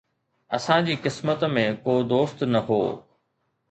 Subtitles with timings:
[0.57, 2.85] اسان جي قسمت ۾ ڪو دوست نه هو